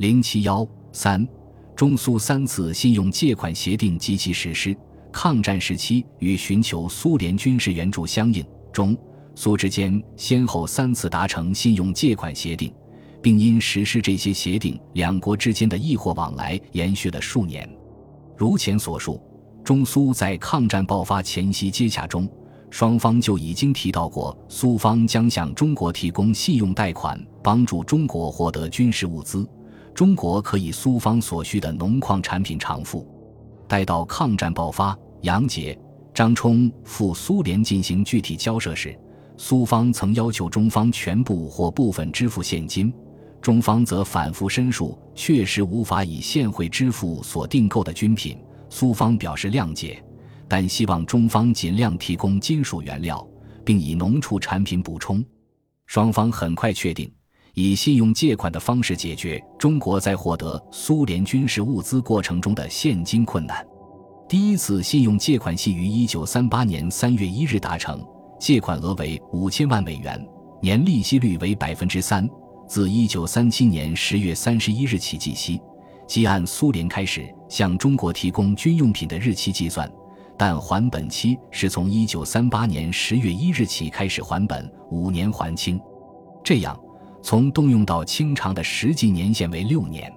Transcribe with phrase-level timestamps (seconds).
[0.00, 1.28] 零七幺三，
[1.76, 4.74] 中苏三次信用借款协定及其实施。
[5.12, 8.42] 抗战时期与寻求苏联军事援助相应，
[8.72, 8.96] 中
[9.34, 12.72] 苏之间先后三次达成信用借款协定，
[13.20, 17.68] 并因实施这些协定，两国之间的易货往来延续了数年。
[18.38, 19.20] 如前所述，
[19.62, 22.26] 中苏在抗战爆发前夕接洽中，
[22.70, 29.46] 双方就已经提到过，苏方将向中国提供信用贷款，帮助中国获得军事物资，
[30.00, 33.06] 中国可以苏方所需的农矿产品偿付。
[33.68, 35.78] 待到抗战爆发，杨杰、
[36.14, 38.98] 张冲赴苏联进行具体交涉时，
[39.36, 42.90] 苏方曾要求中方全部或部分支付现金，
[43.42, 48.38] 中方则反复申述确实无法以现汇支付所订购的军品。
[48.70, 50.02] 苏方表示谅解，
[50.48, 53.22] 但希望中方尽量提供金属原料，
[53.66, 55.22] 并以农畜产品补充。
[55.84, 57.12] 双方很快确定
[57.54, 63.66] 以信用借款的方式解决中国在获得苏联军事物资过程中的现金困难。
[64.28, 68.00] 第一次信用借款系于一九三八年三月一日达成，
[68.38, 70.24] 借款额为五千万美元，
[70.62, 72.28] 年利息率为百分之三，
[72.68, 75.60] 自一九三七年十月三十一日起计息，
[76.06, 79.90] 即按苏联开始向中国提供军用品的日期计算，
[80.38, 85.80] 但还本期是从一九三八年十月一日起开始还本，五年还清。
[86.44, 86.78] 这样，
[87.22, 90.12] 从动用到清偿的实际年限为六年。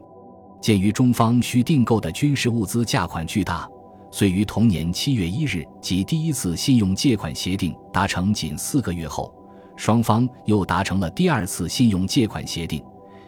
[0.62, 3.68] 鉴于中方需订购的军事物资价款巨大。
[4.12, 9.34] 遂于同年七月一日，即第一次信用借款协定达成仅四个月后，
[9.76, 12.82] 双方又达成了第二次信用借款协定，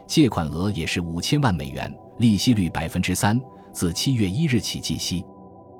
[0.05, 3.41] 借款额也是五千万美元，利息率百分之三，
[3.73, 5.25] 自七月一日起计息，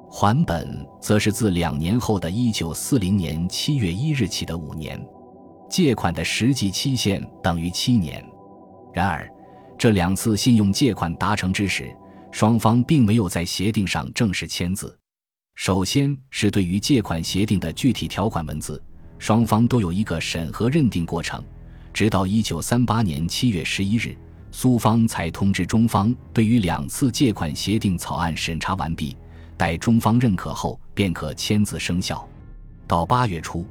[0.10, 5.00] 还本则是自两年后的一九四零年七月一日起的五年，
[5.70, 8.24] 借款的实际期限等于七年。
[8.94, 9.30] 然而，
[9.78, 11.96] 这两次信用借款达成之时。
[12.32, 14.94] 双方并没有在协定上正式签字。
[15.56, 18.84] 首先是对于借款协定的具体条款文字，
[19.18, 21.42] 双方都有一个审核认定过程。
[21.94, 24.18] 直到一九三八年七月十一日，
[24.52, 29.16] 苏方才通知中方，对于两次借款协定草案审查完毕，
[29.56, 32.28] 待中方认可后便可签字生效。
[32.86, 33.66] 到八月初，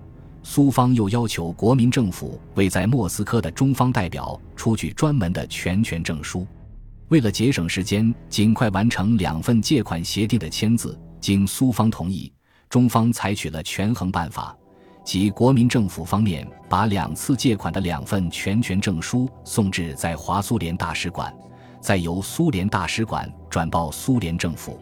[0.47, 6.47] 苏方又要求国民政府为在莫斯科的中方代表出具专门的全权证书。
[7.09, 12.31] 为了节省时间，尽快完成两份借款协定的签字，经苏方同意，
[12.69, 14.55] 中方采取了权衡办法，
[15.03, 21.35] 即国民政府方面把两次借款的两份全权证书送至在华苏联大使馆，
[21.81, 24.79] 再由苏联大使馆转报苏联政府。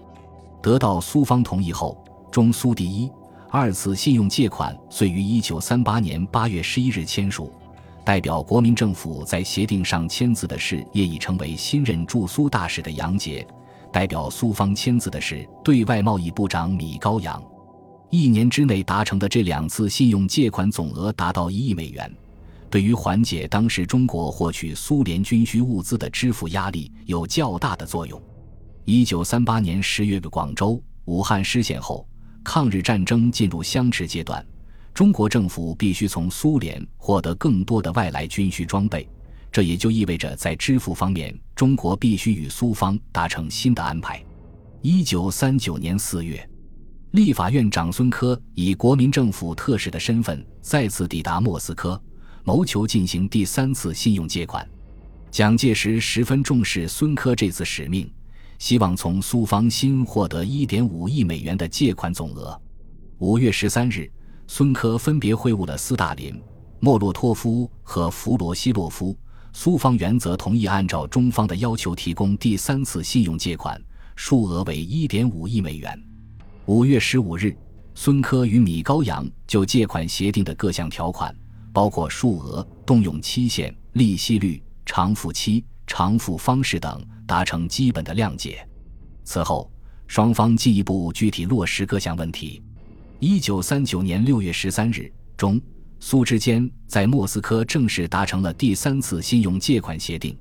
[0.60, 3.08] 得到苏方同意后，中苏第一、
[3.54, 7.52] 二次信用借款遂于一九三八年八月十一日签署。
[8.02, 13.46] 代表国民政府在协定上签字的是业已成为新任驻苏大使的杨杰，
[13.92, 17.42] 代表苏方签字的是对外贸易部长米高扬。
[18.08, 22.10] 一年之内达成的这两次信用借款总额达到一亿美元，
[22.70, 28.18] 对于缓解当时中国获取苏联军需物资的支付压力有较大的作用。
[28.86, 32.06] 一九三八年十月的广州、武汉失陷后，
[32.44, 34.44] 抗日战争进入相持阶段。
[34.94, 39.08] 中国政府必须从苏联获得更多的外来军需装备，
[39.50, 44.22] 这也就意味着在支付方面，中国必须与苏方达成新的安排。
[44.82, 46.46] 一九三九年四月，
[47.12, 51.98] 立法院长孙科以国民政府特使的身份再次抵达莫斯科，
[52.44, 54.68] 谋求进行第三次信用借款。
[55.30, 58.12] 蒋介石十分重视孙科这次使命，
[58.62, 62.56] 希望从苏方新获得一点五亿美元的借款总额。
[63.18, 64.08] 五月十三日。
[64.46, 66.40] 孙科分别会晤了斯大林、
[66.78, 69.16] 莫洛托夫和弗罗西洛夫，
[69.52, 73.80] 苏方原则同意按照中方的要求提供第三次信用借款，
[74.14, 76.00] 数额为一点五亿美元。
[76.66, 77.56] 五月十五日，
[77.96, 81.34] 孙科与米高扬就借款协定的各项条款，
[81.72, 88.66] 包括数额、动用期限、利息率、偿付期、偿付方式等，达成基本的谅解。
[89.24, 89.70] 此后，
[90.06, 92.62] 双方进一步具体落实各项问题。
[93.18, 95.60] 一九三九年六月十三日，中
[96.00, 100.36] 苏之间在莫斯科正式达成了第三次信用借款协定，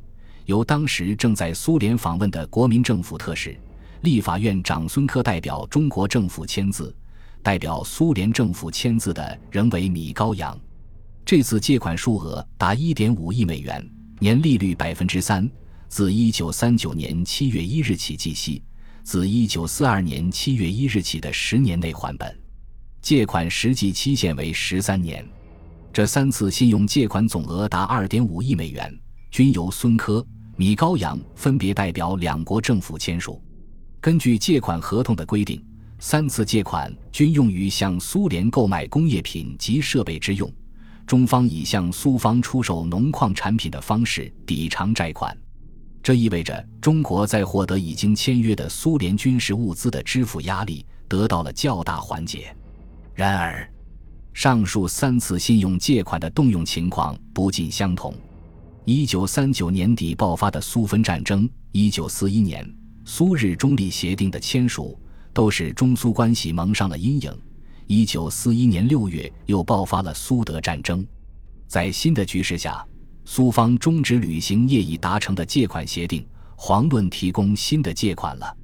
[0.45, 3.56] 由当时正在苏联访问的国民政府特使、
[4.01, 6.94] 立法院长孙科代表中国政府签字，
[7.44, 10.60] 代表苏联政府签字的仍为米高扬。
[11.24, 13.88] 这次借款数额达一点五亿美元，
[14.18, 15.48] 年利率百分之三，
[15.92, 18.64] 自一九三九年七月一日起计息，
[19.04, 22.34] 自一九四二年七月一日起的十年内还本。
[23.02, 25.28] 借款实际期限为十三年，
[25.92, 28.98] 这三次信用借款总额达二点五亿美元，
[29.32, 33.44] 均由孙科、米高扬分别代表两国政府签署。
[34.00, 35.62] 根据借款合同的规定，
[36.00, 40.50] 三次借款均用于向苏联购买工业品及设备之用。
[41.06, 45.38] 中方以向苏方出售农矿产品的方式抵偿债款，
[46.03, 52.56] 这意味着中国在获得已经签约的苏联军事物资的支付压力得到了较大缓解。
[53.13, 53.69] 然而，
[54.33, 58.13] 上述三次信用借款的动用情况不尽相同。
[58.86, 62.68] 一九三九年底爆发的苏芬战争，一九四一年
[63.06, 65.00] 苏日中立协定的签署，
[65.33, 67.31] 都使中苏关系蒙上了阴影。
[67.86, 71.06] 一九四一年六月又爆发了苏德战争，
[71.68, 72.83] 在新的局势下，
[73.23, 76.25] 苏方终止履行业已达成的借款协定，
[76.57, 78.57] 遑论提供新的借款了。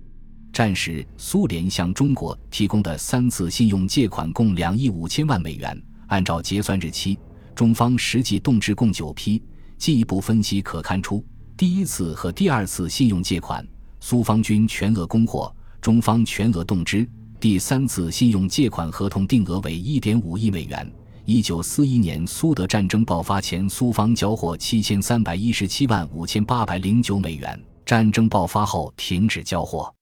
[0.51, 5.79] 战时，苏联向中国提供的三次信用借款共两亿五千万美元。
[6.07, 7.17] 按照结算日期，
[7.53, 9.41] 中方实际动支共九批。
[9.77, 11.23] 进一步分析可看出，
[11.55, 13.63] 第一次和第二次信用借款，
[13.99, 17.07] 苏方均全额供货，中方全额动支。
[17.39, 20.91] 第三次信用借款合同定额为一点五亿美元。
[21.29, 27.61] 一九四一年苏德战争爆发前，苏方交货七千三百一十七万五千八百零九美元。
[27.85, 29.93] 战争爆发后停止交货。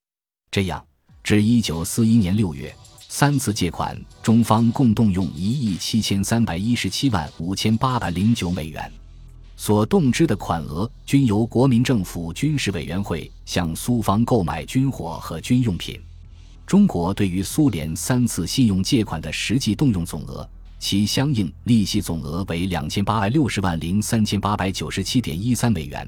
[0.51, 0.85] 这样，
[1.23, 2.71] 至一九四一年六月，
[3.09, 8.91] 三次借款，中方共动用一亿七千三百一十七万五千八百零九美元，
[9.57, 15.99] 所动支的款额均由国民政府军事委员会向苏方购买军火和军用品。
[16.67, 26.07] 中国对于苏联三次信用借款的实际动用总额，其相应利息总额为两千八百六十万零三千八百九十七点一三美元。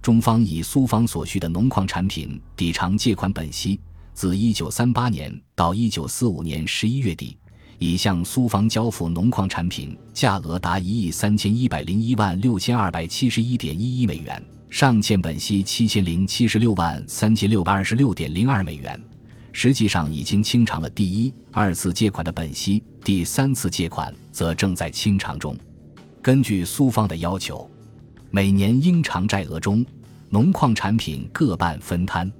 [0.00, 3.80] 中方以苏方所需的农矿产品抵偿借款本息。
[4.14, 7.36] 自一九三八年到一九四五年十一月底，
[7.78, 19.00] 已向苏方交付农矿产品价额达一亿三千一百零一万六千二百七十一点一一美元，上欠本息七千零七十六万三千六百二十六点零二美元，
[19.52, 25.56] 实际上已经清偿了第一、二次借款的本息，第三次借款则正在清偿中。
[26.22, 27.68] 根据苏方的要求，
[28.30, 29.84] 每年应偿债额中，
[30.28, 32.30] 农矿产品各半分摊。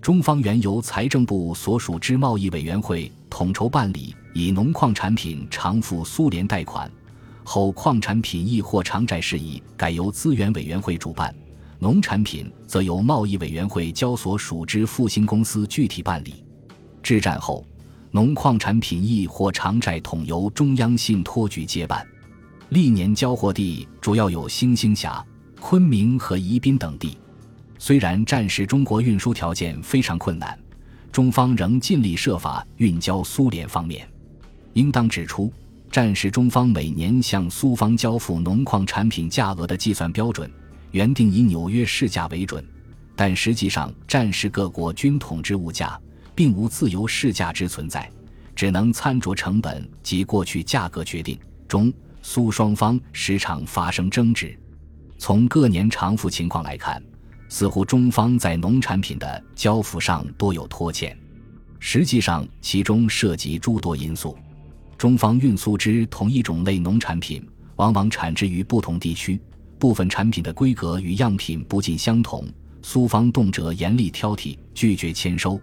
[0.00, 6.90] 中方原由财政部所属之贸易委员会统筹办理，以农矿产品偿付苏联贷款，
[7.42, 11.34] 后矿产品易货偿债事宜改由资源委员会主办，
[11.80, 16.45] 农产品则由贸易委员会交所属之复兴公司具体办理。
[17.06, 17.64] 之战后，
[18.10, 22.04] 农矿产品易货偿债统由中央信托局接办，
[22.70, 25.24] 历年交货地主要有星星峡、
[25.60, 27.16] 昆明和宜宾等地。
[27.78, 30.58] 虽然战时中国运输条件非常困难，
[31.12, 34.04] 中方仍尽力设法运交苏联方面。
[34.72, 35.52] 应当指出，
[35.92, 40.50] 战时中方每年向苏方交付农矿产品价额的计算标准，
[40.90, 42.66] 原定以纽约市价为准，
[43.14, 45.96] 但实际上战时各国均统治物价，
[46.36, 48.08] 并无自由市价之存在，
[48.54, 51.36] 只能参酌成本及过去价格决定。
[51.66, 51.92] 中
[52.22, 54.56] 苏双方时常发生争执。
[55.18, 57.02] 从各年偿付情况来看。
[57.48, 61.16] 似乎中方在农产品的交付上多有拖欠，
[61.78, 64.36] 实际上其中涉及诸多因素。
[64.98, 67.40] 中方运输之同一种类农产品，
[67.76, 69.40] 往往产之于不同地区，
[69.78, 72.44] 部分产品的规格与样品不尽相同，
[72.82, 75.56] 苏方动辄严厉挑剔，拒绝签收；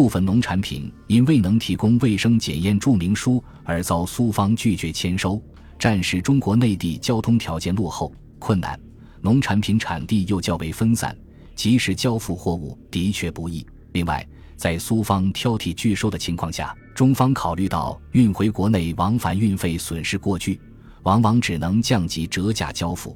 [0.00, 5.38] 部分农产品因未能提供卫生检验注明书而遭苏方拒绝签收。
[5.78, 8.80] 战时中国内地交通条件落后困难。
[9.20, 11.14] 农产品产地又较为分散，
[11.54, 13.66] 及时交付货物的确不易。
[13.92, 14.26] 另外，
[14.56, 20.58] 在苏方挑剔拒收的情况下，中方考虑到运回国内往返运费损失过巨，
[21.02, 23.14] 往往只能降级折价交付，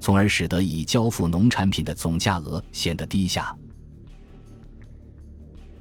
[0.00, 3.56] 从而使得已交付农产品的总价额显得低下。